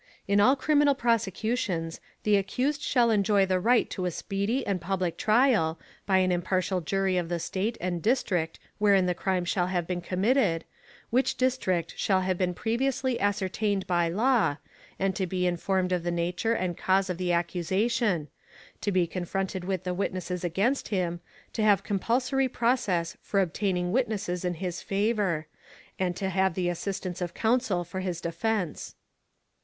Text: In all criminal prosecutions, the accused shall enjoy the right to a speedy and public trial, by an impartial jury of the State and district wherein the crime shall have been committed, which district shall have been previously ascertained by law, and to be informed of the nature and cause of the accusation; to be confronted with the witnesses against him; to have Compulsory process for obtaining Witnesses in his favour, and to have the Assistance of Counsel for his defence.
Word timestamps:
In 0.27 0.39
all 0.39 0.55
criminal 0.55 0.95
prosecutions, 0.95 2.01
the 2.23 2.35
accused 2.35 2.81
shall 2.81 3.11
enjoy 3.11 3.45
the 3.45 3.59
right 3.59 3.87
to 3.91 4.05
a 4.05 4.09
speedy 4.09 4.65
and 4.65 4.81
public 4.81 5.15
trial, 5.15 5.79
by 6.07 6.17
an 6.17 6.31
impartial 6.31 6.81
jury 6.81 7.17
of 7.17 7.29
the 7.29 7.37
State 7.37 7.77
and 7.79 8.01
district 8.01 8.57
wherein 8.79 9.05
the 9.05 9.13
crime 9.13 9.45
shall 9.45 9.67
have 9.67 9.85
been 9.85 10.01
committed, 10.01 10.65
which 11.11 11.35
district 11.37 11.93
shall 11.99 12.21
have 12.21 12.35
been 12.35 12.55
previously 12.55 13.19
ascertained 13.19 13.85
by 13.85 14.09
law, 14.09 14.57
and 14.97 15.15
to 15.15 15.27
be 15.27 15.45
informed 15.45 15.91
of 15.91 16.01
the 16.01 16.09
nature 16.09 16.53
and 16.53 16.79
cause 16.79 17.07
of 17.07 17.19
the 17.19 17.31
accusation; 17.31 18.27
to 18.81 18.91
be 18.91 19.05
confronted 19.05 19.63
with 19.65 19.83
the 19.83 19.93
witnesses 19.93 20.43
against 20.43 20.87
him; 20.87 21.19
to 21.53 21.61
have 21.61 21.83
Compulsory 21.83 22.47
process 22.47 23.17
for 23.21 23.39
obtaining 23.39 23.91
Witnesses 23.91 24.43
in 24.43 24.55
his 24.55 24.81
favour, 24.81 25.45
and 25.99 26.15
to 26.15 26.29
have 26.31 26.55
the 26.55 26.69
Assistance 26.69 27.21
of 27.21 27.35
Counsel 27.35 27.83
for 27.83 27.99
his 27.99 28.19
defence. 28.19 28.95